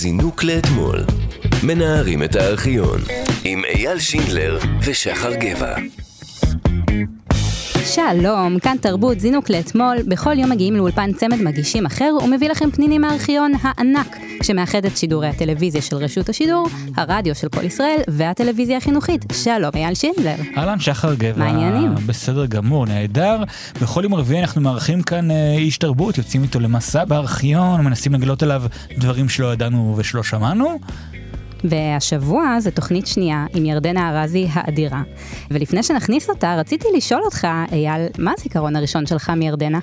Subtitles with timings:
[0.00, 1.04] זינוק לאתמול.
[1.62, 3.00] מנערים את הארכיון
[3.44, 5.74] עם אייל שינדלר ושחר גבע.
[7.84, 13.00] שלום, כאן תרבות זינוק לאתמול, בכל יום מגיעים לאולפן צמד מגישים אחר ומביא לכם פנינים
[13.00, 19.24] מהארכיון הענק שמאחד את שידורי הטלוויזיה של רשות השידור, הרדיו של כל ישראל והטלוויזיה החינוכית.
[19.32, 20.34] שלום, אייל שינדלר.
[20.56, 21.38] אהלן, שחר גבע.
[21.38, 21.94] מה העניינים?
[22.06, 23.42] בסדר גמור, נהדר.
[23.82, 28.42] בכל יום רביעי אנחנו מארחים כאן אה, איש תרבות, יוצאים איתו למסע בארכיון, מנסים לגלות
[28.42, 28.62] עליו
[28.98, 30.78] דברים שלא ידענו ושלא שמענו.
[31.64, 35.02] והשבוע זו תוכנית שנייה עם ירדנה ארזי האדירה.
[35.50, 39.78] ולפני שנכניס אותה, רציתי לשאול אותך, אייל, מה הזיכרון הראשון שלך מירדנה?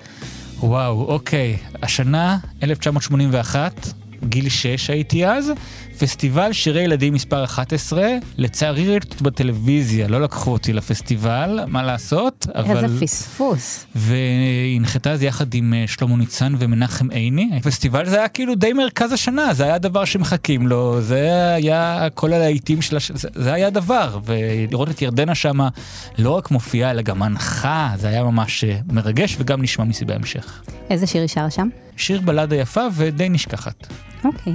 [0.60, 1.58] וואו, אוקיי.
[1.84, 3.88] השנה, 1981,
[4.24, 5.52] גיל 6 הייתי אז,
[6.00, 12.48] פסטיבל שירי ילדים מספר 11, לצערי ראיתי אותו בטלוויזיה, לא לקחו אותי לפסטיבל, מה לעשות,
[12.56, 12.84] אבל...
[12.84, 13.86] איזה פספוס.
[13.96, 17.50] והנחתה אז יחד עם אה, שלמה ניצן ומנחם עיני.
[17.58, 22.34] הפסטיבל זה היה כאילו די מרכז השנה, זה היה הדבר שמחכים לו, זה היה כל
[22.34, 23.12] הלהיטים של הש...
[23.16, 25.70] זה, היה דבר, ולראות את ירדנה שמה
[26.18, 30.62] לא רק מופיעה, אלא גם מנחה, זה היה ממש אה, מרגש וגם נשמע מזה בהמשך.
[30.90, 31.68] איזה שיר שר שם?
[31.98, 33.88] שיר בלדה יפה ודי נשכחת.
[34.24, 34.54] אוקיי.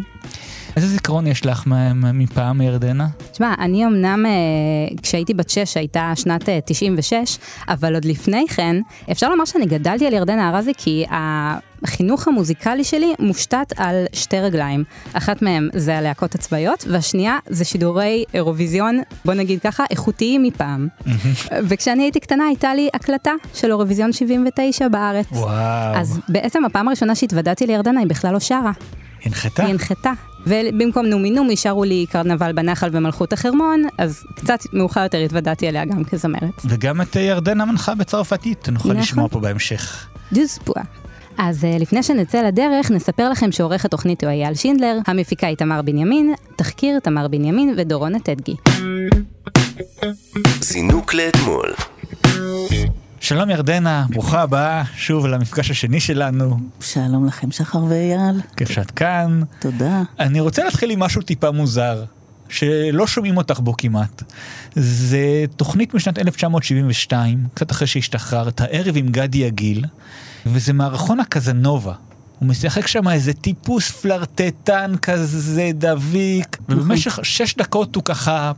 [0.76, 1.62] איזה זיכרון יש לך
[2.14, 3.06] מפעם מירדנה?
[3.32, 4.32] תשמע, אני אמנם, אה,
[5.02, 8.76] כשהייתי בת 6 הייתה שנת אה, 96, אבל עוד לפני כן,
[9.10, 14.84] אפשר לומר שאני גדלתי על ירדנה ארזי כי החינוך המוזיקלי שלי מושתת על שתי רגליים.
[15.12, 20.88] אחת מהן זה הלהקות הצבאיות, והשנייה זה שידורי אירוויזיון, בוא נגיד ככה, איכותיים מפעם.
[21.68, 25.26] וכשאני הייתי קטנה הייתה לי הקלטה של אירוויזיון 79 בארץ.
[25.32, 25.96] וואו.
[25.96, 28.72] אז בעצם הפעם הראשונה שהתוודעתי לירדנה היא בכלל לא שרה,
[29.24, 29.62] הנחתה?
[29.64, 30.12] היא הנחתה.
[30.46, 35.84] ובמקום נומי נומי שרו לי קרנבל בנחל ומלכות החרמון, אז קצת מאוחר יותר התוודעתי אליה
[35.84, 36.60] גם כזמרת.
[36.64, 39.02] וגם את אה, ירדנה מנחה בצרפתית, נוכל נכון.
[39.02, 40.06] לשמוע פה בהמשך.
[40.32, 40.82] דוז פואה.
[41.38, 45.82] אז uh, לפני שנצא לדרך, נספר לכם שעורך התוכנית הוא אייל שינדלר, המפיקה היא תמר
[45.82, 48.54] בנימין, תחקיר תמר בנימין ודורון טדגי.
[50.60, 51.74] זינוק לאתמול.
[53.22, 58.40] שלום ירדנה, ברוכה הבאה שוב למפגש השני שלנו, שלום לכם, שחר ואייל.
[58.56, 59.40] כיף שאת כאן.
[59.58, 60.02] תודה.
[60.18, 62.04] אני רוצה להתחיל עם משהו טיפה מוזר,
[62.48, 64.22] שלא שומעים אותך בו כמעט.
[64.74, 69.84] זה תוכנית משנת 1972, קצת אחרי שהשתחררת, הערב עם גדי יגיל,
[70.46, 71.94] וזה מערכון הקזנובה.
[72.38, 78.52] הוא משחק שם איזה טיפוס פלרטטן כזה דביק, ובמשך שש דקות הוא ככה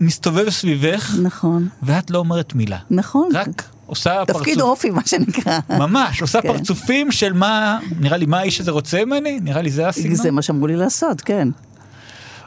[0.00, 2.78] מסתובב סביבך, נכון, ואת לא אומרת מילה.
[2.90, 3.28] נכון.
[3.34, 4.62] רק עושה תפקיד פרצוף.
[4.62, 5.58] אופי, מה שנקרא.
[5.68, 6.48] ממש, עושה כן.
[6.48, 9.40] פרצופים של מה, נראה לי, מה האיש הזה רוצה ממני?
[9.42, 10.14] נראה לי זה הסגנון.
[10.14, 11.48] זה מה שאמרו לי לעשות, כן.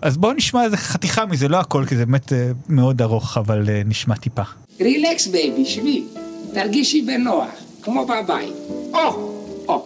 [0.02, 3.70] אז בואו נשמע איזה חתיכה מזה, לא הכל, כי זה באמת אה, מאוד ארוך, אבל
[3.70, 4.42] אה, נשמע טיפה.
[4.80, 6.04] relax baby, שבי,
[6.54, 7.50] תרגישי בנוח,
[7.82, 8.54] כמו בבית.
[8.94, 9.34] או,
[9.68, 9.86] או.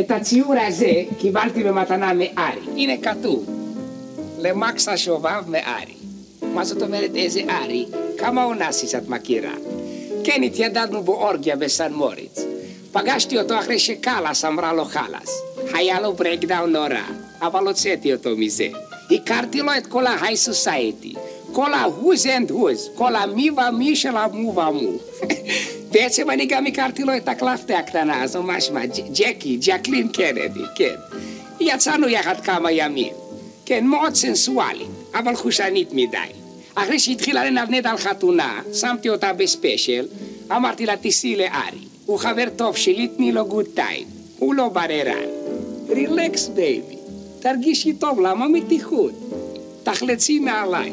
[0.00, 2.66] את הציור הזה קיבלתי במתנה מארי.
[2.76, 3.46] הנה כתוב,
[4.38, 5.94] למקס השובב מארי.
[6.54, 7.86] מה זאת אומרת איזה ארי?
[8.18, 9.52] כמה אונסיס את מכירה?
[10.26, 12.38] כן, התיידדנו באורגיה בסן מוריץ.
[12.92, 15.42] פגשתי אותו אחרי שקאלאס אמרה לו חלאס.
[15.74, 17.02] היה לו breakdown נורא,
[17.42, 18.68] אבל הוצאתי אותו מזה.
[19.10, 21.14] הכרתי לו את כל ה high society.
[21.52, 24.92] כל ה-who's and who's, כל המי ומי של המו ומו.
[25.90, 28.42] בעצם אני גם הכרתי לו את הקלפטה הקטנה הזו?
[28.42, 30.94] ג'- ג'קי, ג'קלין קנדי, כן.
[31.60, 33.12] יצאנו יחד כמה ימים.
[33.66, 36.45] כן, מאוד סנסואלית, אבל חושנית מדי.
[36.76, 40.06] אחרי שהתחילה לנדנד על חתונה, שמתי אותה ב special,
[40.52, 41.78] אמרתי לה, תיסעי לארי.
[42.06, 44.06] הוא חבר טוב שלי, תני לו good time.
[44.38, 45.28] הוא לא בררן.
[45.88, 46.96] relax baby,
[47.40, 49.12] תרגישי טוב, למה מתיחות?
[49.82, 50.92] תחלצי נעליים.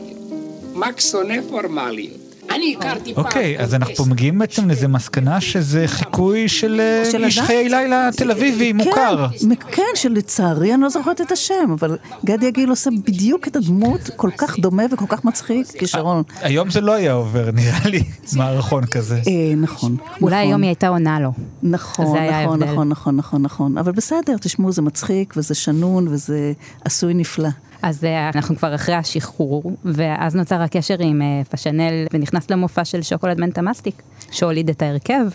[0.74, 2.23] מקס שונא פורמליות.
[2.56, 3.26] אני הכרתי פעם...
[3.26, 7.40] אוקיי, אז אנחנו פה מגיעים בעצם לאיזה מסקנה שזה חיקוי של אה, איש?
[7.40, 9.28] חיי לילה תל אביבי מוכר.
[9.40, 14.10] כן, כן, שלצערי אני לא זוכרת את השם, אבל גדי יגיל עושה בדיוק את הדמות,
[14.16, 16.24] כל כך דומה וכל כך מצחיק, כישרון.
[16.42, 18.04] היום זה לא היה עובר, נראה לי,
[18.36, 19.16] מערכון כזה.
[19.16, 19.96] אה, נכון.
[20.22, 20.48] אולי נכון.
[20.48, 21.32] היום היא הייתה עונה לו.
[21.64, 22.64] נכון, נכון.
[22.64, 23.78] נכון, נכון, נכון, נכון.
[23.78, 26.54] אבל בסדר, תשמעו, זה מצחיק וזה שנון וזה
[26.86, 27.50] עשוי נפלא.
[27.84, 33.02] אז אה, אנחנו כבר אחרי השחרור, ואז נוצר הקשר עם אה, פאשנל, ונכנס למופע של
[33.02, 34.02] שוקולד מנטה מסטיק,
[34.32, 35.26] שהוליד את ההרכב.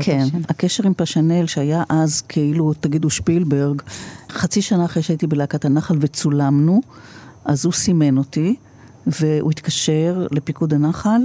[0.00, 0.40] כן, שנה.
[0.48, 3.82] הקשר עם פאשנל שהיה אז כאילו, תגידו שפילברג,
[4.30, 6.80] חצי שנה אחרי שהייתי בלהקת הנחל וצולמנו,
[7.44, 8.56] אז הוא סימן אותי,
[9.06, 11.20] והוא התקשר לפיקוד הנחל,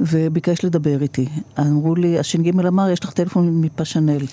[0.00, 1.28] וביקש לדבר איתי.
[1.60, 4.26] אמרו לי, הש"ג אמר, יש לך טלפון מפאשנל.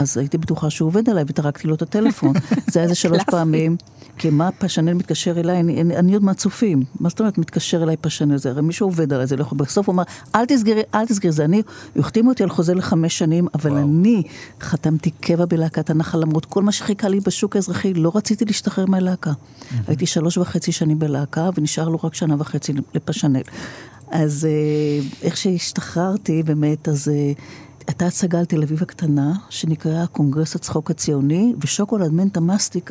[0.00, 2.32] אז הייתי בטוחה שהוא עובד עליי וטרקתי לו את הטלפון.
[2.66, 3.22] זה היה איזה שלוש.
[3.30, 3.76] פעמים.
[4.18, 6.82] כי מה פשנל מתקשר אליי, אני, אני, אני עוד מהצופים.
[7.00, 8.36] מה זאת אומרת מתקשר אליי פשנל?
[8.36, 9.58] זה הרי מישהו עובד עליי, זה לא יכול...
[9.58, 10.02] בסוף הוא אמר,
[10.34, 11.62] אל תסגרי, אל תסגרי, זה אני.
[11.96, 13.82] החתים אותי על חוזה לחמש שנים, אבל וואו.
[13.82, 14.22] אני
[14.60, 19.32] חתמתי קבע בלהקת הנחל, למרות כל מה שחיכה לי בשוק האזרחי, לא רציתי להשתחרר מהלהקה.
[19.86, 23.42] הייתי שלוש וחצי שנים בלהקה, ונשאר לו רק שנה וחצי לפשנל.
[24.10, 27.32] אז אה, איך שהשתחררתי, באמת, אז אה,
[27.86, 32.90] הייתה הצגה על תל אביב הקטנה, שנקראה קונגרס הצחוק הציוני, ושוקולד מנטה מסטיק,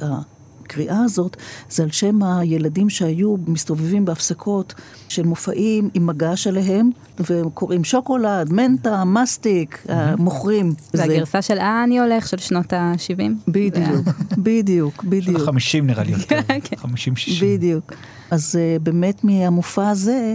[0.64, 1.38] הקריאה הזאת,
[1.70, 4.74] זה על שם הילדים שהיו מסתובבים בהפסקות
[5.10, 6.90] של מופעים עם מגש עליהם,
[7.20, 9.86] וקוראים שוקולד, מנטה, מסטיק,
[10.18, 10.70] מוכרים.
[10.94, 13.22] זה זה- הגרסה של אה אני הולך של שנות ה-70.
[13.48, 14.08] בדיוק,
[14.38, 15.42] בדיוק, של בדיוק.
[15.42, 16.76] החמישים נראה לי יותר, כן.
[16.76, 17.58] חמישים שישים.
[17.58, 17.94] בדיוק.
[18.32, 20.34] אז uh, באמת מהמופע הזה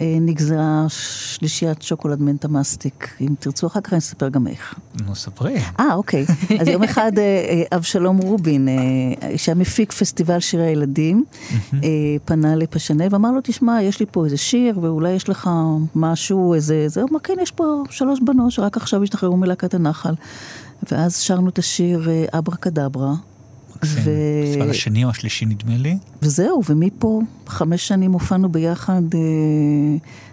[0.00, 3.16] נגזרה שלישיית שוקולד מנטה מסטיק.
[3.20, 4.74] אם תרצו אחר כך אני אספר גם איך.
[5.06, 5.56] נו ספרי.
[5.80, 6.24] אה, אוקיי.
[6.60, 11.24] אז יום אחד אה, אה, אבשלום רובין, אה, שהיה מפיק פסטיבל שירי הילדים,
[11.74, 11.88] אה,
[12.24, 15.50] פנה לפשנל ואמר לו, תשמע, יש לי פה איזה שיר, ואולי יש לך
[15.94, 16.88] משהו, איזה...
[16.88, 20.14] זה, אמר, כן, יש פה שלוש בנות שרק עכשיו השתחררו מלהקת הנחל.
[20.92, 23.14] ואז שרנו את השיר אה, אברה קדברה.
[23.82, 24.02] מקסים.
[24.44, 25.98] הפסטיבל השני או השלישי נדמה לי.
[26.22, 29.20] וזהו, ומפה חמש שנים הופענו ביחד, אה,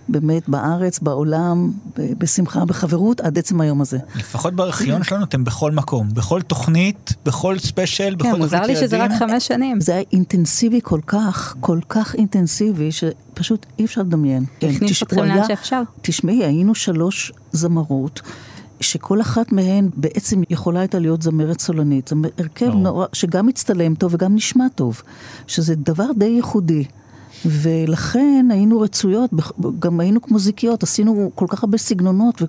[0.10, 3.98] באמת, בארץ, בעולם, ב- בשמחה, בחברות, עד עצם היום הזה.
[4.16, 9.04] לפחות בארכיון שלנו אתם בכל מקום, בכל תוכנית, בכל ספיישל, בכל כן, מוזר לי שזה
[9.04, 9.82] רק חמש שנים.
[9.82, 14.46] זה היה אינטנסיבי כל כך, כל כך אינטנסיבי, שפשוט אי אפשר לדמיין.
[14.60, 15.82] כן, הכניס אתכם לאן שאפשר.
[16.02, 18.22] תשמעי, היינו שלוש זמרות.
[18.81, 22.07] שכל אחת מהן בעצם יכולה הייתה להיות זמרת סולנית.
[22.07, 22.81] זה הרכב ברור.
[22.81, 25.01] נורא, שגם מצטלם טוב וגם נשמע טוב,
[25.47, 26.85] שזה דבר די ייחודי.
[27.45, 29.31] ולכן היינו רצויות,
[29.79, 32.41] גם היינו מוזיקיות, עשינו כל כך הרבה סגנונות,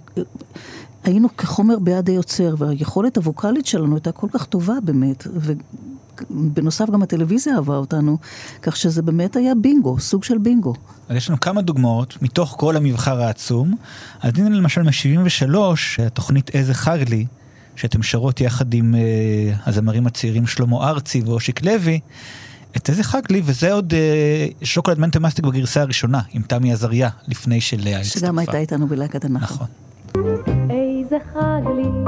[1.04, 5.26] והיינו כחומר ביד היוצר, והיכולת הווקאלית שלנו הייתה כל כך טובה באמת,
[6.30, 8.18] ובנוסף גם הטלוויזיה אהבה אותנו,
[8.62, 10.74] כך שזה באמת היה בינגו, סוג של בינגו.
[11.08, 13.76] אז יש לנו כמה דוגמאות מתוך כל המבחר העצום.
[14.22, 15.56] אז הנה למשל מ-73,
[16.06, 17.26] התוכנית איזה חג לי,
[17.76, 22.00] שאתם שרות יחד עם אה, הזמרים הצעירים שלמה ארצי ואושיק לוי,
[22.76, 27.08] את איזה חג לי, וזה עוד אה, שוקולד מנטה מסטיק בגרסה הראשונה, עם תמי עזריה,
[27.28, 28.18] לפני שלאה הצטרפה.
[28.18, 29.54] שגם הייתה איתנו בלהקת הנחל.
[29.54, 29.66] נכון.
[30.70, 32.07] איזה חג לי,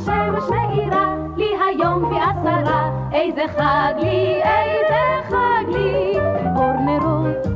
[0.00, 6.18] השמש מאירה לי היום פי עשרה, איזה חג לי, איזה חג לי.
[6.56, 7.46] אור נרות,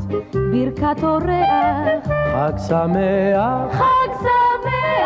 [0.53, 2.05] ברכת אורח,
[2.35, 5.05] חג שמח, חג שמח.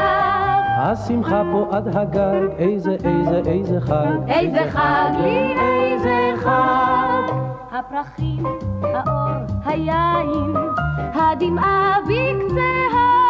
[0.80, 4.28] השמחה פה עד הגג, איזה איזה איזה חג.
[4.28, 7.32] איזה חג לי, איזה חג.
[7.72, 8.46] הפרחים,
[8.82, 10.54] האור, היין,
[11.14, 12.60] הדמעה בקצה
[12.92, 13.27] העין.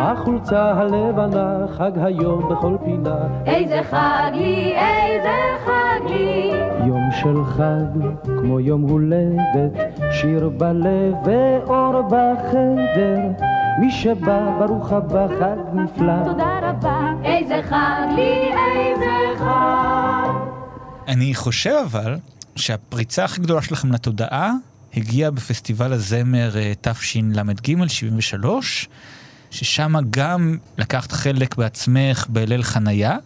[0.00, 3.16] החולצה הלבנה, חג היום בכל פינה.
[3.46, 6.52] איזה חג לי, איזה חג לי.
[6.86, 8.00] יום של חג,
[8.40, 13.18] כמו יום הולדת, שיר בלב ואור בחדר.
[13.80, 16.24] מי שבא, ברוך הבא, חג נפלא.
[16.24, 17.12] תודה רבה.
[17.24, 20.30] איזה חג לי, איזה חג.
[21.08, 22.16] אני חושב אבל
[22.56, 24.52] שהפריצה הכי גדולה שלכם לתודעה
[24.96, 28.88] הגיעה בפסטיבל הזמר אה, תשל"ג 73,
[29.50, 33.16] ששם גם לקחת חלק בעצמך בליל חנייה,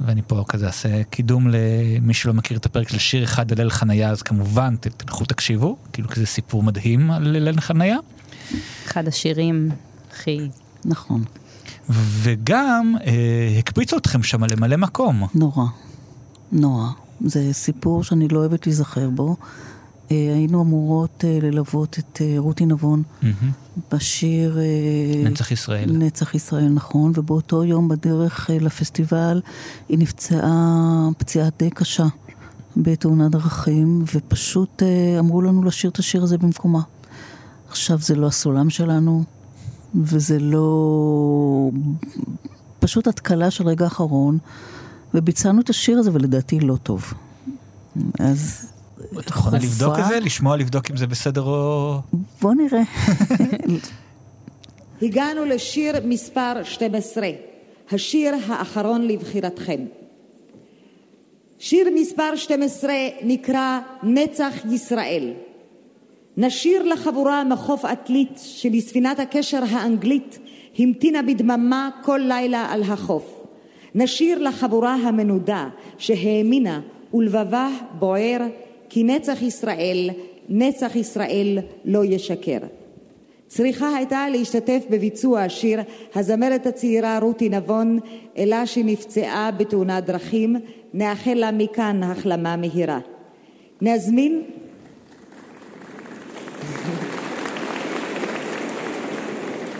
[0.00, 3.70] ואני פה כזה אעשה קידום למי שלא מכיר את הפרק של שיר אחד על ליל
[3.70, 7.98] חנייה, אז כמובן תלכו תקשיבו, כאילו כזה סיפור מדהים על ליל חנייה.
[8.86, 9.70] אחד השירים
[10.10, 10.48] הכי...
[10.84, 11.24] נכון,
[11.88, 15.26] וגם אה, הקפיצו אתכם שם למלא מקום.
[15.34, 15.64] נורא,
[16.52, 16.88] נורא.
[17.24, 19.36] זה סיפור שאני לא אוהבת להיזכר בו.
[20.10, 23.50] אה, היינו אמורות אה, ללוות את אה, רותי נבון מהמם.
[23.92, 24.58] בשיר...
[25.24, 25.92] נצח ישראל.
[25.92, 29.40] נצח ישראל, נכון, ובאותו יום בדרך לפסטיבל
[29.88, 32.06] היא נפצעה פציעה די קשה
[32.76, 34.82] בתאונת דרכים, ופשוט
[35.18, 36.80] אמרו לנו לשיר את השיר הזה במקומה.
[37.68, 39.24] עכשיו זה לא הסולם שלנו,
[39.94, 41.70] וזה לא...
[42.78, 44.38] פשוט התקלה של רגע אחרון,
[45.14, 47.14] וביצענו את השיר הזה, ולדעתי לא טוב.
[48.18, 48.72] אז...
[49.18, 50.20] את יכולה לבדוק את זה?
[50.20, 51.98] לשמוע, לבדוק אם זה בסדר או...
[52.42, 52.82] בוא נראה.
[55.02, 57.28] הגענו לשיר מספר 12,
[57.90, 59.84] השיר האחרון לבחירתכם.
[61.58, 65.32] שיר מספר 12 נקרא נצח ישראל.
[66.36, 70.38] נשיר לחבורה מחוף עתלית שלספינת הקשר האנגלית
[70.78, 73.44] המתינה בדממה כל לילה על החוף.
[73.94, 76.80] נשיר לחבורה המנודה שהאמינה
[77.14, 78.40] ולבבה בוער
[78.88, 80.10] כי נצח ישראל,
[80.48, 82.58] נצח ישראל לא ישקר.
[83.48, 85.80] צריכה הייתה להשתתף בביצוע השיר
[86.14, 87.98] הזמרת הצעירה רותי נבון,
[88.38, 90.56] אלא שנפצעה בתאונת דרכים,
[90.94, 92.98] נאחל לה מכאן החלמה מהירה.
[93.82, 94.42] נזמין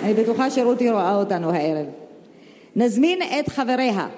[0.03, 1.87] אני בטוחה שרותי רואה אותנו הערב.
[2.77, 4.09] נזמין את חבריה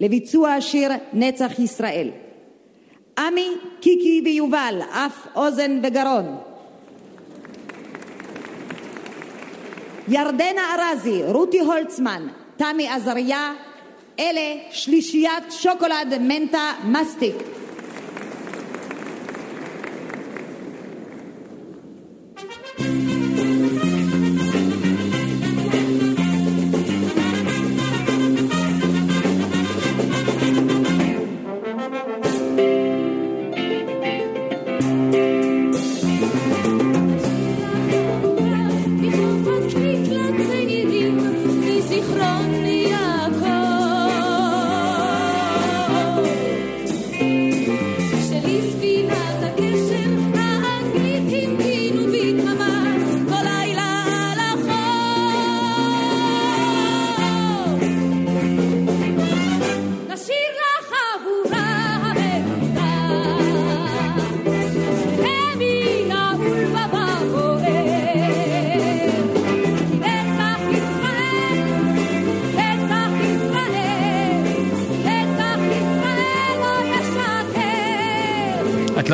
[0.00, 2.10] לביצוע השיר נצח ישראל.
[3.18, 3.48] עמי,
[3.80, 6.36] קיקי ויובל, אף אוזן וגרון.
[10.08, 13.52] ירדנה ארזי, רותי הולצמן, תמי עזריה,
[14.18, 17.36] אלה שלישיית שוקולד מנטה מסטיק.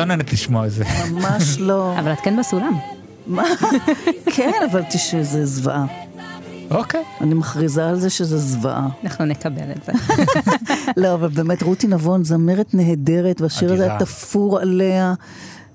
[0.01, 0.83] לא נהנית לשמוע את זה.
[1.11, 1.93] ממש לא.
[1.99, 2.77] אבל את כן בסולם.
[4.25, 5.85] כן, אבל תשמעי, זה זוועה.
[6.71, 7.03] אוקיי.
[7.21, 8.87] אני מכריזה על זה שזה זוועה.
[9.03, 9.91] אנחנו נקבל את זה.
[11.01, 13.89] לא, אבל באמת רותי נבון זמרת נהדרת, והשיר הזה.
[13.99, 15.13] תפור עליה,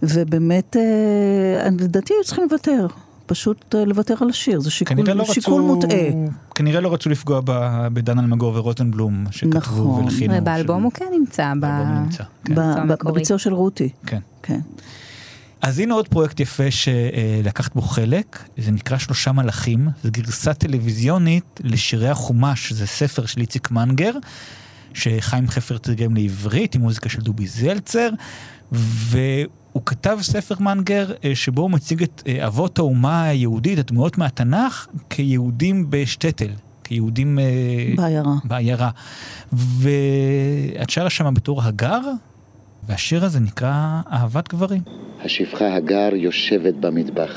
[0.03, 2.87] ובאמת, אה, לדעתי היו צריכים לוותר.
[3.27, 5.75] פשוט אה, לוותר על השיר, זה שיקול, לא שיקול רצו...
[5.75, 5.99] מוטעה.
[6.55, 10.05] כנראה לא רצו לפגוע ב- בדן אלמגור ורוזנבלום, שכתבו נכון.
[10.05, 10.35] ולחינו.
[10.39, 11.53] ובאלבום של- הוא כן נמצא.
[11.61, 12.55] ב- הוא נמצא, כן.
[13.05, 13.89] בביצוע של רותי.
[14.07, 14.21] כן.
[14.43, 14.61] כן.
[15.63, 21.61] אז הנה עוד פרויקט יפה שלקחת בו חלק, זה נקרא שלושה מלאכים, זו גרסה טלוויזיונית
[21.65, 24.13] לשירי החומש, זה ספר של איציק מנגר,
[24.95, 28.09] שחיים חפר תרגם לעברית עם מוזיקה של דובי זלצר,
[28.73, 29.47] והוא
[29.85, 35.87] כתב ספר מנגר אה, שבו הוא מציג את אה, אבות האומה היהודית, הדמויות מהתנ"ך, כיהודים
[35.91, 36.51] בשטטל,
[36.85, 37.39] כיהודים...
[37.39, 37.45] אה,
[37.97, 38.35] בעיירה.
[38.45, 38.91] בעיירה.
[39.53, 42.01] ואת שרה שם בתור הגר,
[42.89, 44.83] והשיר הזה נקרא אהבת גברים.
[45.25, 47.33] השפחה הגר יושבת במטבח.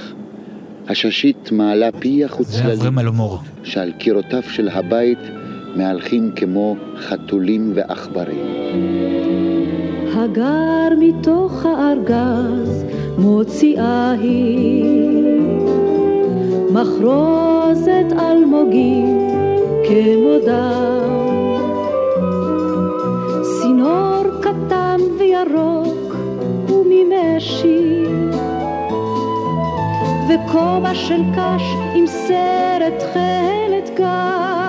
[0.88, 2.98] הששית מעלה פיח זה אברהם.
[3.64, 5.20] שעל קירותיו של הבית
[5.76, 9.59] מהלכים כמו חתולים ועכברים.
[10.16, 12.86] הגר מתוך הארגז
[13.18, 14.86] מוציאה היא
[16.74, 19.18] מחרוזת אלמוגים
[19.88, 21.60] כמו דם
[23.42, 26.16] צינור קטן וירוק
[26.70, 28.04] וממשי
[30.30, 31.64] וכובע של קש
[31.96, 34.69] עם סרט תכלת גן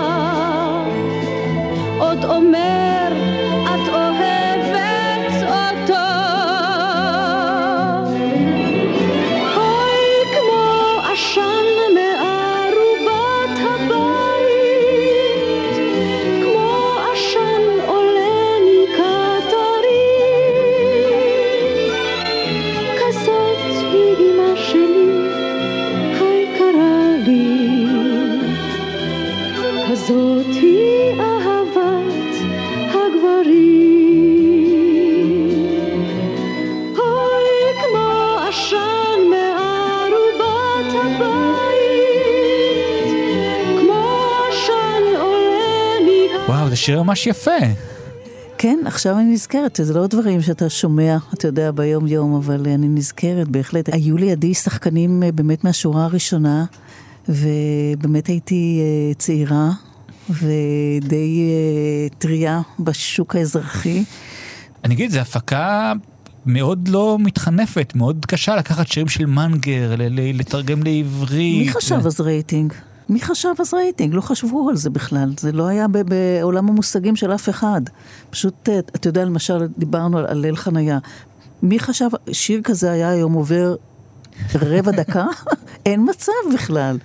[46.81, 47.51] שיר ממש יפה.
[48.57, 52.87] כן, עכשיו אני נזכרת, זה לא דברים שאתה שומע, אתה יודע, ביום יום, אבל אני
[52.87, 53.89] נזכרת, בהחלט.
[53.93, 56.65] היו לידי שחקנים אה, באמת מהשורה הראשונה,
[57.29, 59.69] ובאמת הייתי אה, צעירה
[60.29, 64.03] ודי אה, טריה בשוק האזרחי.
[64.83, 65.93] אני אגיד, זו הפקה
[66.45, 69.95] מאוד לא מתחנפת, מאוד קשה לקחת שירים של מנגר,
[70.33, 71.67] לתרגם לעברית.
[71.67, 72.73] מי חשב אז רייטינג?
[73.09, 74.13] מי חשב אז רייטינג?
[74.13, 75.33] לא חשבו על זה בכלל.
[75.39, 77.81] זה לא היה בעולם המושגים של אף אחד.
[78.29, 80.99] פשוט, אה, אתה יודע, למשל, דיברנו על ליל חניה.
[81.63, 83.75] מי חשב, שיר כזה היה היום עובר
[84.55, 85.25] רבע דקה?
[85.85, 86.97] אין מצב בכלל.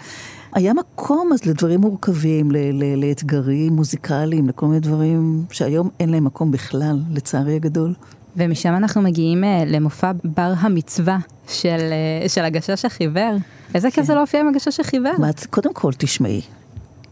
[0.52, 6.24] היה מקום אז לדברים מורכבים, ל- ל- לאתגרים מוזיקליים, לכל מיני דברים שהיום אין להם
[6.24, 7.94] מקום בכלל, לצערי הגדול.
[8.36, 11.78] ומשם אנחנו מגיעים אה, למופע בר המצווה של,
[12.22, 13.36] אה, של הגשש החיוור.
[13.74, 15.12] איזה כיף זה להופיע עם הגשש החיוור.
[15.50, 16.40] קודם כל, תשמעי,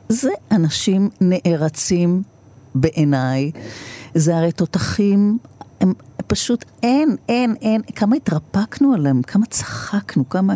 [0.09, 2.23] זה אנשים נערצים
[2.75, 3.50] בעיניי,
[4.14, 5.38] זה הרי תותחים,
[5.81, 5.93] הם
[6.26, 10.54] פשוט אין, אין, אין, כמה התרפקנו עליהם, כמה צחקנו, כמה...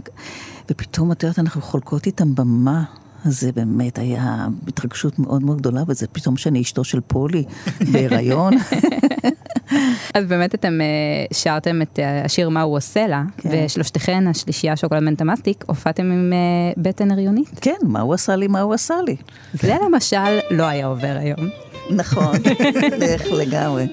[0.70, 2.84] ופתאום, את יודעת, אנחנו חולקות איתם במה.
[3.24, 7.44] אז זה באמת היה התרגשות מאוד מאוד גדולה, וזה פתאום שאני אשתו של פולי
[7.92, 8.54] בהיריון.
[10.14, 10.86] אז באמת אתם אה,
[11.32, 13.48] שרתם את אה, השיר מה הוא עושה לה, כן.
[13.52, 17.50] ושלושתכן, השלישייה שוקולד מנטמאסטיק, הופעתם עם אה, בטן הריונית.
[17.60, 19.16] כן, מה הוא עשה לי, מה הוא עשה לי.
[19.54, 21.48] זה למשל לא היה עובר היום.
[21.90, 22.36] נכון,
[23.02, 23.86] איך לגמרי.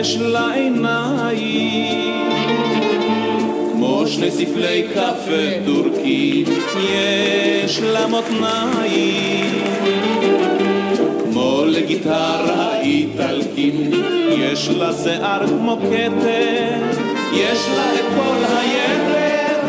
[0.00, 1.99] יש לה עיניים
[4.10, 6.44] שני ספלי קפה טורקי
[6.92, 9.64] יש לה מותניים
[11.24, 13.74] כמו לגיטרה איטלקית
[14.38, 17.00] יש לה שיער כמו כתר
[17.32, 19.60] יש לה את כל היתר.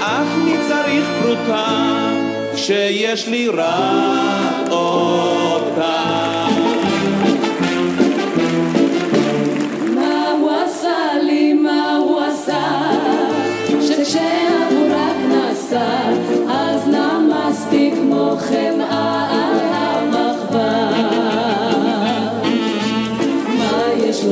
[0.00, 2.10] אך מי צריך פרוטה
[2.54, 4.97] כשיש לי רק אותה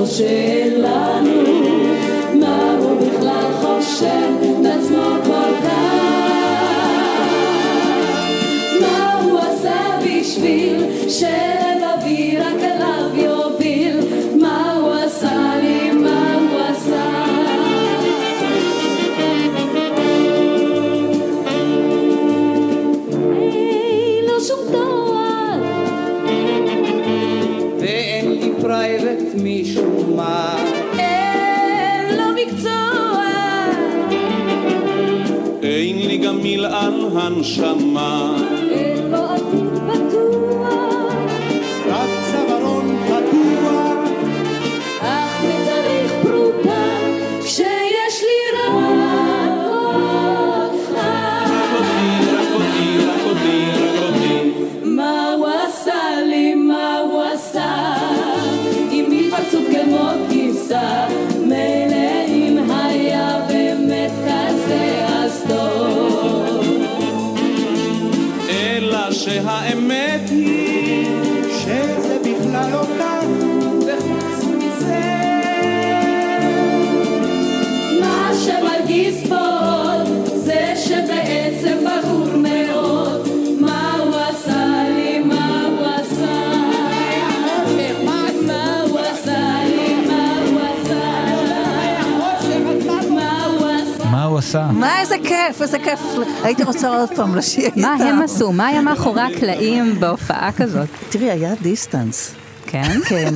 [0.07, 1.43] לו שלנו,
[2.41, 5.77] מה הוא בכלל חושב בעצמו כל כך?
[8.81, 11.46] מה הוא עשה בשביל שלבבי
[35.67, 38.37] אין לי גם מלען הנשמה.
[38.71, 39.26] אין לו
[94.47, 96.01] עשה מה איזה כיף, איזה כיף.
[96.43, 97.81] הייתי רוצה עוד פעם לשיר איתם.
[97.81, 98.53] מה הם עשו?
[98.53, 100.89] מה היה מאחורי הקלעים בהופעה כזאת?
[101.09, 102.35] תראי, היה דיסטנס.
[102.67, 102.99] כן?
[103.09, 103.35] כן,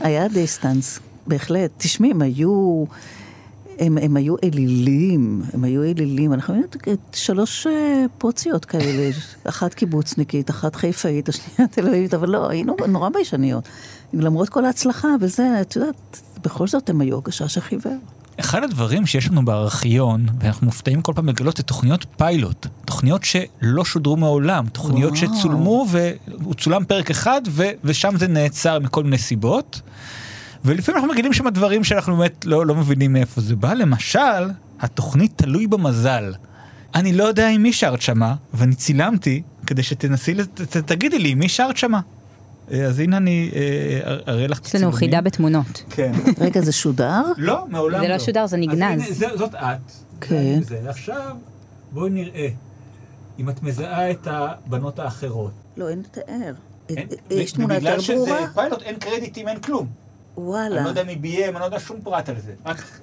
[0.00, 1.70] היה distance, בהחלט.
[1.78, 2.84] תשמעי, הם היו...
[3.78, 6.32] הם, הם היו אלילים, הם היו אלילים.
[6.32, 6.68] אנחנו היינו
[7.12, 9.10] שלוש אה, פוציות כאלה,
[9.44, 13.68] אחת קיבוצניקית, אחת חיפאית, השנייה תל אביבית, אבל לא, היינו נורא ביישניות.
[14.12, 17.96] למרות כל ההצלחה וזה, את יודעת, בכל זאת הם היו הגשש החיוור.
[18.40, 22.66] אחד הדברים שיש לנו בארכיון, ואנחנו מופתעים כל פעם לגלות, זה תוכניות פיילוט.
[22.84, 25.36] תוכניות שלא שודרו מעולם, תוכניות וואו.
[25.38, 29.80] שצולמו, והוא צולם פרק אחד, ו- ושם זה נעצר מכל מיני סיבות.
[30.64, 33.74] ולפעמים אנחנו מגלים שם דברים שאנחנו באמת לא, לא מבינים מאיפה זה בא.
[33.74, 36.34] למשל, התוכנית תלוי במזל.
[36.94, 40.34] אני לא יודע אם מי שרת שמה, ואני צילמתי כדי שתנסי,
[40.86, 42.00] תגידי לי מי שרת שמה.
[42.72, 45.82] אה, אז הנה אני אה, אראה לך את יש לנו חידה בתמונות.
[45.90, 46.12] כן.
[46.44, 47.22] רגע, זה שודר?
[47.36, 48.14] לא, מעולם זה לא.
[48.14, 49.02] לא שודר, זה אז נגנז.
[49.02, 49.92] הנה, זה- זאת את.
[50.20, 50.60] כן.
[50.88, 51.36] עכשיו,
[51.92, 52.48] בואי נראה.
[53.38, 55.50] אם את מזהה את הבנות האחרות.
[55.76, 56.52] לא, אין לתאר.
[57.30, 58.46] יש תמונה יותר ובגלל שזה ברורה?
[58.54, 59.86] פיילוט, אין קרדיטים, אין כלום.
[59.86, 60.82] אני וואלה.
[60.82, 62.52] לא יודע מי ביים, אני לא יודע שום פרט על זה.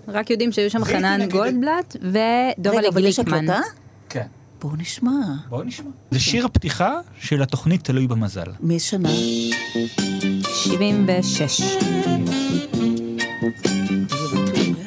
[0.07, 0.29] רק...
[0.29, 3.49] יודעים שהיו שם חנן גולדבלט ודובה רגע, אבל יש גליקמן.
[3.49, 3.59] הקלטה?
[4.61, 5.11] בואו נשמע.
[5.49, 5.89] בואו נשמע.
[6.11, 8.51] זה שיר הפתיחה של התוכנית תלוי במזל.
[8.59, 9.09] מאיזה שנה?
[10.55, 11.61] 76.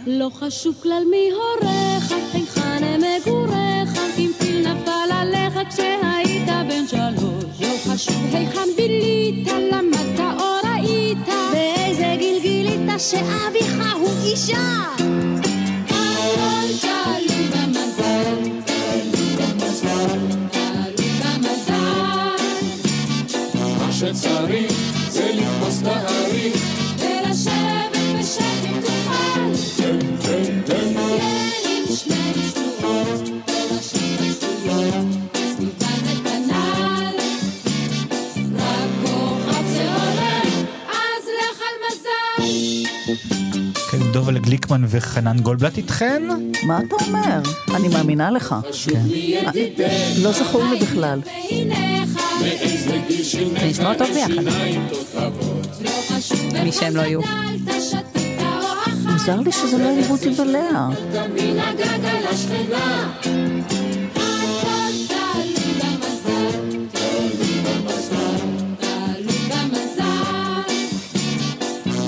[0.07, 7.61] לא חשוב כלל מי הוריך, היכן הם מגוריך, אם טיל נפל עליך כשהיית בן שלוש.
[7.61, 11.18] לא חשוב היכן בילית, למדת או ראית,
[11.52, 14.67] באיזה גיל גילית שאביך הוא אישה.
[44.68, 46.22] גליקמן וחנן גולדבלט איתכן?
[46.62, 47.40] מה אתה אומר?
[47.74, 48.54] אני מאמינה לך.
[48.85, 49.02] כן.
[50.22, 51.20] לא זכור לי בכלל.
[52.85, 54.42] זה נשמע טוב ביחד.
[56.64, 57.20] מי שהם לא יהיו.
[59.02, 59.90] מוזר לי שזה לא
[60.38, 60.92] במזל.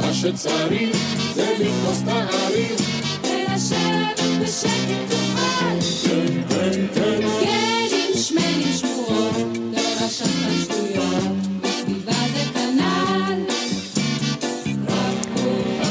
[0.03, 2.81] מה שצריך זה לתפוס את.
[3.24, 5.81] ולשבת בשקט תוכל.
[6.48, 7.20] תן, תן.
[7.40, 9.37] כן, עם שמנים שמועות,
[9.72, 11.24] לא רשמת שטויות,
[11.61, 13.42] בסביבה זה כנ"ל.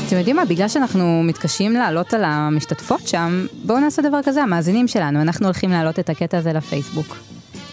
[0.08, 4.88] אתם יודעים מה, בגלל שאנחנו מתקשים לעלות על המשתתפות שם, בואו נעשה דבר כזה, המאזינים
[4.88, 7.29] שלנו, אנחנו הולכים להעלות את הקטע הזה לפייסבוק.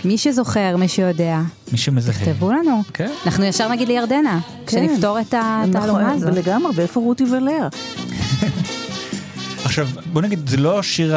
[0.07, 1.41] מי שזוכר, מי שיודע,
[1.73, 2.15] מי שמזהה.
[2.15, 2.83] תכתבו לנו.
[2.95, 3.11] כן.
[3.27, 6.35] אנחנו ישר נגיד לירדנה, כשנפתור את התעלומה נכון, הזאת.
[6.35, 7.69] לגמרי, ואיפה רותי ולאה?
[9.65, 11.15] עכשיו, בוא נגיד, זה לא השיר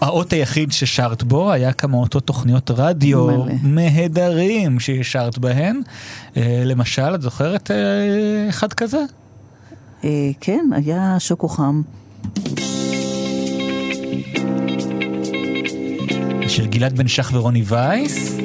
[0.00, 3.54] האות היחיד ששרת בו, היה כמה אותו תוכניות רדיו מלא.
[3.62, 5.80] מהדרים ששרת בהן.
[6.36, 7.76] אה, למשל, את זוכרת אה,
[8.48, 9.00] אחד כזה?
[10.04, 11.82] אה, כן, היה שוקו חם.
[16.48, 18.36] של גלעד בן שח ורוני וייס.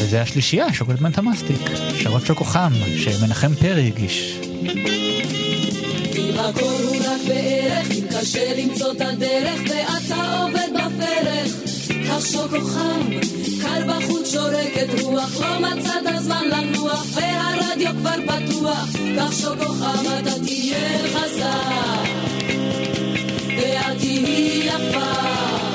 [0.00, 1.60] וזה השלישייה, שוקולד מנטה-מסטיק.
[1.98, 4.40] שרות שוקו חם, שמנחם פרי הגיש.
[6.16, 6.76] אם הכל
[13.62, 20.30] קר בחוץ שורקת רוח, לא מצאת הזמן לנוח, והרדיו כבר פתוח, קח שוקו חם, אתה
[20.44, 22.08] תהיה חזק,
[23.58, 25.65] ואת תהיי יפה,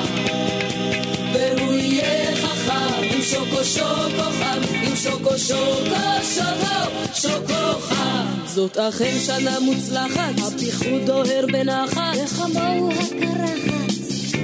[3.32, 5.94] שוקו שוקו חם, עם שוקו שוקו
[6.34, 8.26] שוקו שוקו חם.
[8.46, 13.92] זאת אכן שנה מוצלחת, הפיחות דוהר בנחת, וכמוהו הקרחת.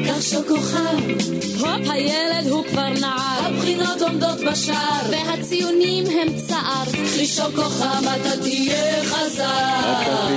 [0.07, 1.03] קח שוקו חם,
[1.59, 6.85] הופ הילד הוא כבר נער, הבחינות עומדות בשער, והציונים הם צער.
[6.85, 9.45] קחי שוקו חם, אתה תהיה חזק,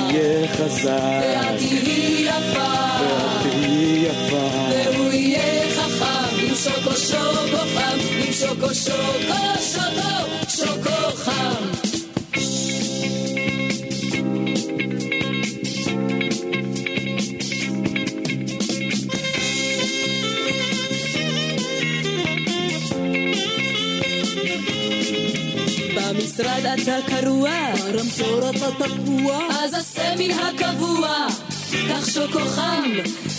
[0.08, 3.31] תהיה חזק, ואת תהיי יפה,
[8.74, 11.66] שוקו שוקו שוקו שוקו חם.
[25.96, 27.52] במשרד אתה קרוע,
[27.86, 31.28] ברמזור אתה תקוע, אז עשה מן הקבוע.
[31.92, 32.92] קח שוקו חם,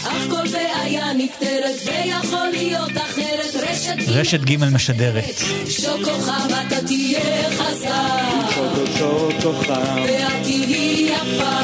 [0.04, 5.24] אך כל בעיה נפתרת, ויכול להיות אחרת, רשת רשת ג' משדרת.
[5.68, 11.60] שוקו חם, אתה תהיה חזק, שוקו שוקו חם, ואת תהיי יפה,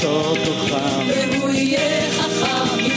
[0.00, 1.06] שוקו חם.
[1.32, 1.50] והוא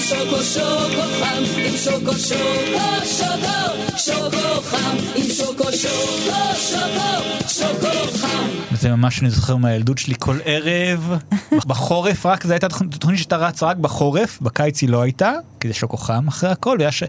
[0.09, 8.49] שוקו שוקו חם, עם שוקו שוקו שוקו שוקו חם, עם שוקו שוקו שוקו שוקו חם.
[8.71, 11.17] זה ממש אני זוכר מהילדות שלי כל ערב
[11.67, 15.67] בחורף רק זו הייתה תוכנית תוכנית שאתה רץ רק בחורף בקיץ היא לא הייתה כי
[15.67, 17.03] זה שוקו חם אחרי הכל והיה ש...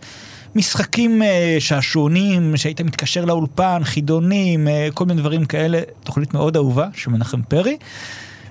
[0.55, 6.87] משחקים אה, שעשועונים שהיית מתקשר לאולפן חידונים אה, כל מיני דברים כאלה תוכנית מאוד אהובה
[6.95, 7.77] של מנחם פרי.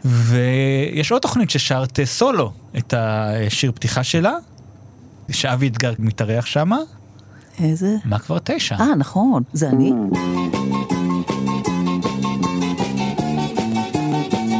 [0.05, 4.33] ויש עוד תוכנית ששרת סולו את השיר פתיחה שלה
[5.31, 6.77] שאבי אתגר מתארח שמה
[7.63, 7.95] איזה?
[8.05, 8.75] מה כבר תשע.
[8.79, 9.93] אה, נכון, זה אני?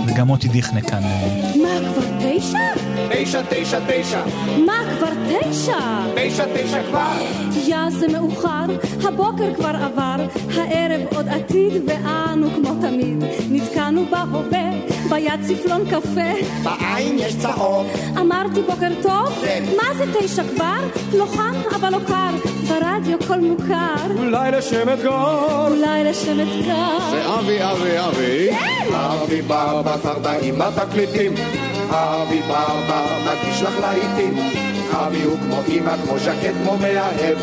[0.08, 1.01] וגם מוטי דיכנה כאן.
[1.62, 2.60] מה, כבר תשע?
[3.12, 4.21] תשע, תשע, תשע.
[4.65, 5.79] מה, כבר תשע?
[6.15, 7.12] תשע, תשע כבר.
[7.67, 8.65] יא, זה מאוחר,
[9.03, 14.69] הבוקר כבר עבר, הערב עוד עתיד, ואנו כמו תמיד, נתקענו בהווה,
[15.09, 16.31] ביד צפלון קפה.
[16.63, 17.87] בעין יש צהוב.
[18.19, 19.63] אמרתי בוקר טוב, כן.
[19.77, 20.79] מה זה תשע כבר?
[21.13, 22.31] לא חם אבל לא קר,
[22.67, 25.67] ברדיו קול מוכר, אולי לשם אתגר.
[25.67, 26.99] אולי לשם אתגר.
[27.11, 28.49] זה אבי, אבי, אבי.
[28.51, 28.93] כן.
[28.93, 31.33] אבי ברבר פרדה עם התקליטים.
[31.89, 34.74] אבי ברבר מגיש לך להיטים.
[34.95, 37.38] אבי הוא כמו אמא, כמו ז'קט, כמו מאהב.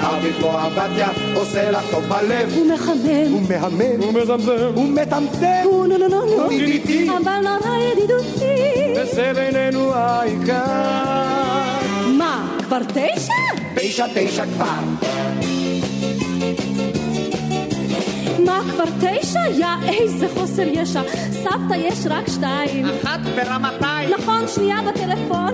[0.00, 2.52] אבי כמו עבדיה, עושה לך טוב בלב.
[2.54, 5.62] הוא מחמם, הוא מהמם, הוא מזמזם, הוא מטמטם.
[5.64, 7.08] הוא נו נו נו נו, הוא ידידותי.
[7.10, 8.54] אבל נורא ידידותי.
[8.96, 10.62] וזה בינינו העיקר.
[12.18, 13.32] מה, כבר תשע?
[13.74, 15.14] תשע, תשע כבר.
[18.44, 19.40] מה, כבר תשע?
[19.58, 21.02] יא, איזה חוסר ישע.
[21.32, 22.86] סבתא יש רק שתיים.
[22.86, 24.10] אחת ברמתיים.
[24.10, 25.52] נכון, שנייה בטלפון,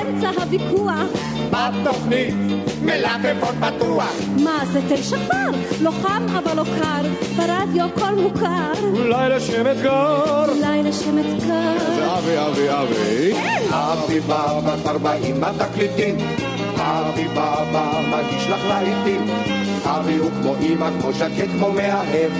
[0.00, 1.08] אמצע הוויכוח.
[1.50, 2.34] בתוכנית
[2.82, 4.12] מלפפון פתוח.
[4.42, 5.58] מה, זה תשע כבר?
[5.80, 8.72] לא חם אבל לא קר, ברדיו קול מוכר.
[8.82, 10.48] אולי לשם אתגר.
[10.48, 11.94] אולי לשם אתגר.
[11.96, 13.32] זה אבי, אבי, אבי.
[13.70, 16.16] אבי בבא כבר בא עם התקליטים.
[16.76, 19.53] אבי בבא מגיש לך להיטים.
[19.84, 22.32] אבי הוא כמו אמא, כמו ז'קט, כמו מאהב.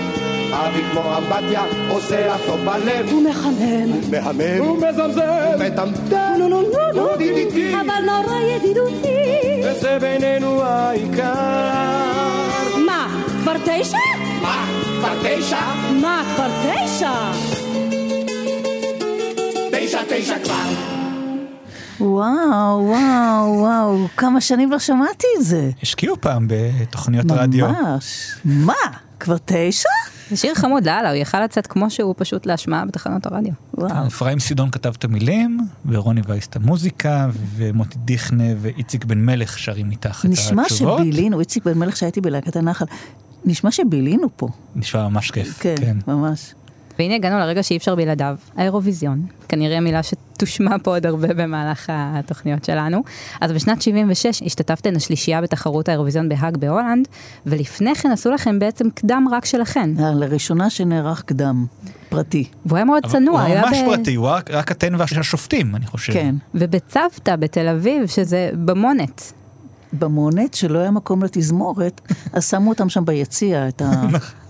[0.53, 3.09] אבי כמו אמבטיה, עושה לך טוב בלב.
[3.11, 4.57] הוא מחמם, מהמם.
[4.59, 5.21] הוא מזמזם.
[5.59, 6.33] מטמטם.
[6.39, 7.73] נו נו נו נו, הוא ידידותי.
[7.73, 9.07] אבל נורא ידידותי.
[9.63, 11.33] וזה בינינו העיקר.
[12.85, 13.07] מה,
[13.41, 13.97] כבר תשע?
[14.41, 14.65] מה?
[14.99, 15.59] כבר תשע?
[16.01, 17.13] מה, כבר תשע?
[19.71, 20.94] תשע, תשע כבר.
[21.99, 25.71] וואו, וואו, וואו, כמה שנים לא שמעתי את זה.
[25.83, 27.67] השקיעו פעם בתוכניות רדיו.
[27.67, 28.35] ממש.
[28.45, 28.73] מה?
[29.19, 29.89] כבר תשע?
[30.29, 33.53] זה שיר חמוד לאללה, הוא יכל לצאת כמו שהוא פשוט להשמעה בתחנות הרדיו.
[33.73, 34.07] וואו.
[34.07, 39.91] אפרים סידון כתב את המילים, ורוני וייס את המוזיקה, ומוטי דיכנה ואיציק בן מלך שרים
[39.91, 40.99] איתך את נשמע התשובות.
[40.99, 42.85] שבילינו, איציק בן מלך שהייתי בלהקת הנחל,
[43.45, 44.47] נשמע שבילינו פה.
[44.75, 45.59] נשמע ממש כיף.
[45.59, 45.97] כן, כן.
[46.07, 46.53] ממש.
[46.99, 49.25] והנה הגענו לרגע שאי אפשר בלעדיו, האירוויזיון.
[49.49, 53.03] כנראה מילה שתושמע פה עוד הרבה במהלך התוכניות שלנו.
[53.41, 57.07] אז בשנת 76 השתתפתן השלישייה בתחרות האירוויזיון בהאג בהולנד,
[57.45, 59.89] ולפני כן עשו לכם בעצם קדם רק שלכן.
[59.99, 61.65] אה, לראשונה שנערך קדם,
[62.09, 62.43] פרטי.
[62.65, 65.85] והוא היה מאוד צנוע, הוא היה ממש ב- פרטי, הוא רק- רק אתן והשופטים, אני
[65.85, 66.13] חושב.
[66.13, 66.35] כן.
[66.55, 69.33] ובצוותא בתל אביב, שזה במונת.
[69.99, 72.01] במונת, שלא היה מקום לתזמורת,
[72.33, 74.07] אז שמו אותם שם ביציע, את ה...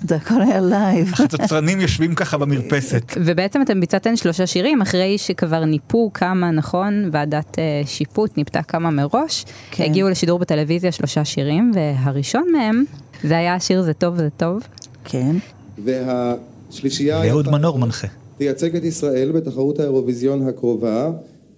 [0.08, 1.14] זה הכל היה לייב.
[1.14, 3.04] החצוצרנים יושבים ככה במרפסת.
[3.26, 8.90] ובעצם אתם ביצעתם שלושה שירים אחרי שכבר ניפו כמה, נכון, ועדת אה, שיפוט ניפתה כמה
[8.90, 9.46] מראש.
[9.72, 9.84] כן.
[9.84, 12.84] הגיעו לשידור בטלוויזיה שלושה שירים, והראשון מהם,
[13.24, 14.62] זה היה השיר זה טוב זה טוב.
[15.06, 15.36] כן.
[15.84, 18.08] והשלישייה ואהוד מנור מנחה.
[18.38, 21.12] תייצג את ישראל בתחרות האירוויזיון הקרובה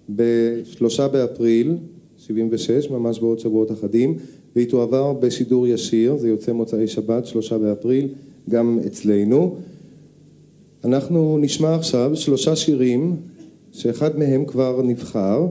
[0.08, 1.76] בשלושה באפריל
[2.28, 4.14] 76, ממש בעוד שבועות אחדים,
[4.56, 8.08] והיא תועבר בשידור ישיר, זה יוצא מוצאי שבת, שלושה באפריל,
[8.50, 9.56] גם אצלנו.
[10.84, 13.16] אנחנו נשמע עכשיו שלושה שירים,
[13.72, 15.46] שאחד מהם כבר נבחר.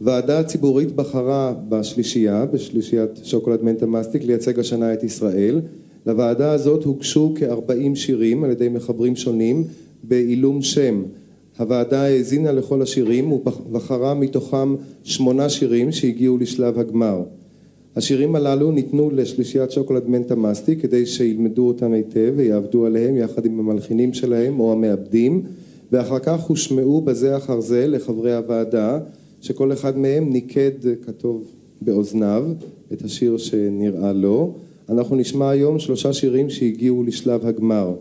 [0.00, 5.60] ועדה ציבורית בחרה בשלישייה, בשלישיית שוקולד מנטה מסטיק, לייצג השנה את ישראל.
[6.06, 9.64] לוועדה הזאת הוגשו כ-40 שירים על ידי מחברים שונים
[10.02, 11.02] בעילום שם.
[11.58, 17.22] הוועדה האזינה לכל השירים ובחרה מתוכם שמונה שירים שהגיעו לשלב הגמר.
[17.96, 23.58] השירים הללו ניתנו לשלישיית שוקולד מנטה מסטיק כדי שילמדו אותם היטב ויעבדו עליהם יחד עם
[23.58, 25.42] המלחינים שלהם או המעבדים
[25.92, 28.98] ואחר כך הושמעו בזה אחר זה לחברי הוועדה
[29.40, 30.70] שכל אחד מהם ניקד
[31.06, 31.44] כתוב
[31.80, 32.44] באוזניו
[32.92, 34.54] את השיר שנראה לו.
[34.88, 37.94] אנחנו נשמע היום שלושה שירים שהגיעו לשלב הגמר.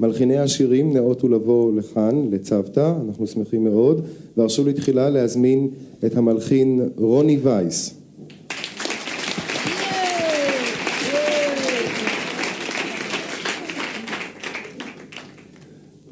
[0.00, 4.06] מלחיני השירים נאותו לבוא לכאן, לצוותא, אנחנו שמחים מאוד,
[4.36, 5.68] והרשו לי תחילה להזמין
[6.06, 7.94] את המלחין רוני וייס.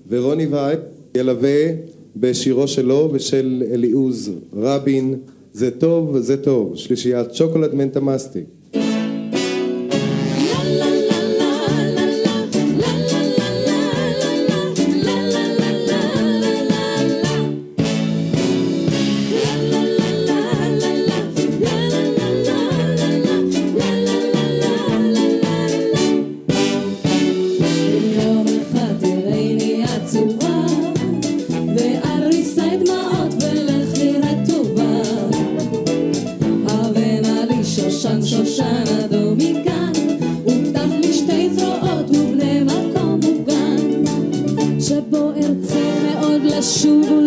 [0.08, 0.78] ורוני וייס
[1.16, 1.66] ילווה
[2.16, 5.14] בשירו שלו ושל אליעוז רבין,
[5.52, 8.55] זה טוב, זה טוב, שלישיית שוקולד מנטה מסטיק.
[46.66, 47.25] 舒服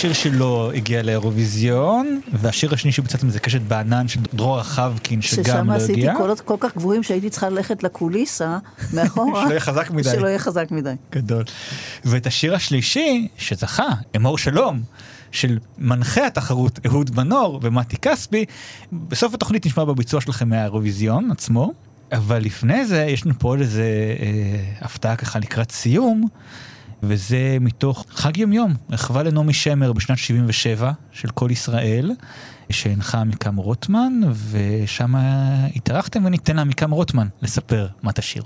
[0.00, 5.36] השיר שלו הגיע לאירוויזיון, והשיר השני שביצעתם זה קשת בענן של דרור רחבקין, שגם
[5.70, 5.86] לא הגיע.
[5.86, 8.58] ששם עשיתי קולות כל כך גבוהים שהייתי צריכה ללכת לקוליסה
[8.94, 9.42] מאחורה.
[9.44, 10.10] שלא יהיה חזק מדי.
[10.10, 10.94] שלא יהיה חזק מדי.
[11.12, 11.44] גדול.
[12.04, 14.82] ואת השיר השלישי, שזכה, אמור שלום.
[15.32, 18.44] של מנחה התחרות אהוד מנור ומתי כספי.
[18.92, 21.72] בסוף התוכנית נשמע בביצוע שלכם מהאירוויזיון עצמו,
[22.12, 23.84] אבל לפני זה יש לנו פה עוד איזה
[24.20, 26.28] אה, הפתעה ככה לקראת סיום.
[27.02, 32.10] וזה מתוך חג יומיום, רחבה לנעמי שמר בשנת 77 של כל ישראל,
[32.70, 34.12] שהנחה עמיקם רוטמן,
[34.50, 35.14] ושם
[35.76, 38.42] התארחתם וניתן לעמיקם רוטמן לספר מה תשאיר.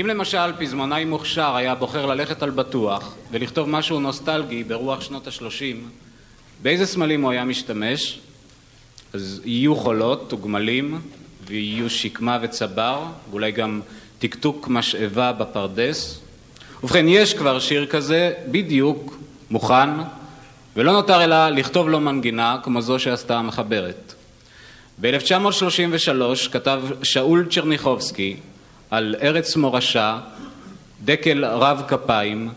[0.00, 5.88] אם למשל פזמונאי מוכשר היה בוחר ללכת על בטוח ולכתוב משהו נוסטלגי ברוח שנות השלושים,
[6.62, 8.20] באיזה סמלים הוא היה משתמש?
[9.12, 11.00] אז יהיו חולות וגמלים,
[11.46, 13.80] ויהיו שקמה וצבר, ואולי גם
[14.18, 16.21] טקטוק משאבה בפרדס,
[16.82, 19.18] ובכן, יש כבר שיר כזה, בדיוק,
[19.50, 19.90] מוכן,
[20.76, 24.14] ולא נותר אלא לכתוב לו מנגינה, כמו זו שעשתה המחברת.
[25.00, 28.36] ב-1933 כתב שאול צ'רניחובסקי
[28.90, 30.18] על ארץ מורשה,
[31.04, 32.50] דקל רב כפיים,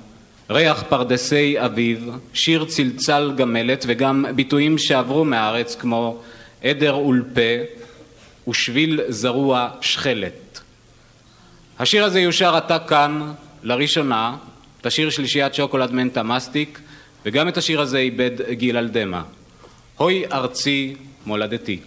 [0.49, 6.21] ריח פרדסי אביב, שיר צלצל גמלת וגם ביטויים שעברו מהארץ כמו
[6.63, 7.41] עדר אולפה
[8.47, 10.59] ושביל זרוע שכלת.
[11.79, 13.31] השיר הזה יושר עתה כאן
[13.65, 14.35] לראשונה,
[14.81, 16.79] את השיר שלישיית שוקולד מנטה מסטיק,
[17.25, 19.23] וגם את השיר הזה איבד גיל אלדמה.
[19.97, 20.95] הוי ארצי
[21.25, 21.79] מולדתי.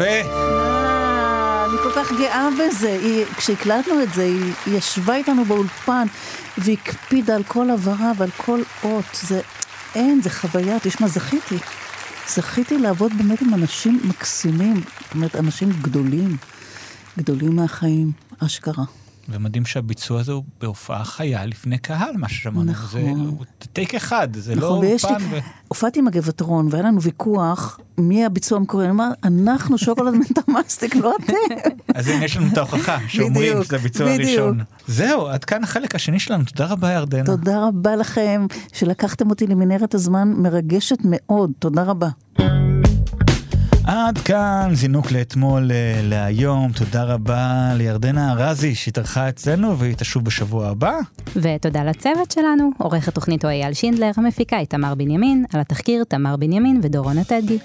[0.00, 0.30] יפה.
[0.30, 2.98] אה, אני כל כך גאה בזה.
[3.36, 6.06] כשהקלטנו את זה, היא ישבה איתנו באולפן
[6.58, 9.04] והקפידה על כל הבהרה ועל כל אות.
[9.22, 9.40] זה,
[9.94, 10.76] אין, זה חוויה.
[10.82, 11.58] תשמע, זכיתי.
[12.28, 14.74] זכיתי לעבוד באמת עם אנשים מקסימים.
[14.76, 16.36] זאת אומרת, אנשים גדולים.
[17.18, 18.84] גדולים מהחיים, אשכרה.
[19.28, 22.64] ומדהים שהביצוע הזה הוא בהופעה חיה לפני קהל, מה ששמענו.
[22.64, 23.36] נכון.
[23.60, 25.24] זה טייק אחד, זה לא נכון, ויש לי, אולפן.
[25.30, 25.38] ו...
[25.68, 28.84] הופעתי עם הגבעתרון, והיה לנו ויכוח מי הביצוע המקורי.
[28.84, 31.32] אני אומרת, אנחנו שוקולד מנטמאסטיק, לא אתם.
[31.94, 34.10] אז הנה יש לנו את ההוכחה, שאומרים שזה הביצוע.
[34.10, 34.60] הראשון.
[34.86, 37.24] זהו, עד כאן החלק השני שלנו, תודה רבה ירדנה.
[37.24, 42.08] תודה רבה לכם שלקחתם אותי למנהרת הזמן מרגשת מאוד, תודה רבה.
[43.90, 50.68] עד כאן זינוק לאתמול אה, להיום, תודה רבה לירדנה ארזי שהתארחה אצלנו והיא תשוב בשבוע
[50.68, 50.92] הבא.
[51.36, 56.36] ותודה לצוות שלנו, עורך התוכנית הוא אייל שינדלר, המפיקה היא תמר בנימין, על התחקיר תמר
[56.36, 57.58] בנימין ודורון עתדי.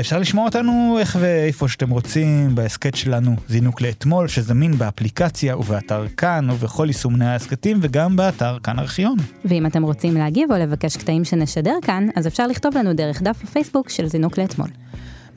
[0.00, 6.50] אפשר לשמוע אותנו איך ואיפה שאתם רוצים בהסכת שלנו זינוק לאתמול שזמין באפליקציה ובאתר כאן
[6.50, 9.16] ובכל יישומני ההסכתים וגם באתר כאן ארכיון.
[9.44, 13.40] ואם אתם רוצים להגיב או לבקש קטעים שנשדר כאן, אז אפשר לכתוב לנו דרך דף
[13.44, 14.68] הפייסבוק של זינוק לאתמול.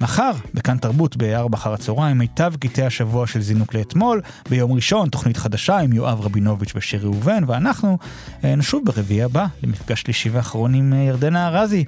[0.02, 4.22] מחר, בכאן תרבות ב-4 אחר הצהריים, מיטב קטעי השבוע של זינוק לאתמול.
[4.50, 7.98] ביום ראשון, תוכנית חדשה עם יואב רבינוביץ' ושירי ראובן, ואנחנו
[8.44, 11.86] אה, נשוב ברביעי הבא למפגש שלישי ואחרון עם אה, ירדנה ארזי.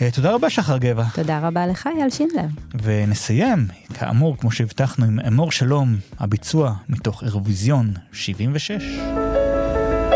[0.00, 1.04] אה, תודה רבה, שחר גבע.
[1.14, 2.46] תודה רבה לך, אייל שינדלר.
[2.82, 8.82] ונסיים, כאמור, כמו שהבטחנו, עם אמור שלום, הביצוע מתוך אירוויזיון 76.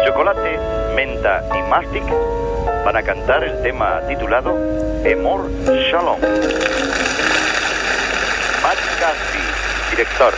[0.06, 0.52] Chocolate,
[0.96, 2.06] menta y mastic
[2.84, 4.50] van a cantar el tema titulado
[5.04, 5.40] Emor
[5.88, 6.18] Shalom.
[8.70, 9.42] Matt Caspi,
[9.90, 10.32] director.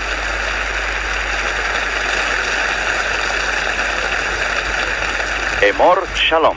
[5.60, 6.56] Emor Shalom.